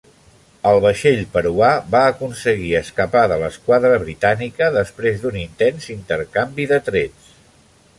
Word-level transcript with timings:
El 0.69 0.77
vaixell 0.85 1.19
peruà 1.35 1.69
va 1.97 2.01
aconseguir 2.13 2.73
escapar 2.81 3.23
de 3.33 3.39
l'esquadra 3.45 4.03
britànica 4.07 4.73
després 4.81 5.25
d'un 5.27 5.41
intens 5.47 5.95
intercanvi 6.01 6.73
de 6.75 6.87
trets. 6.93 7.35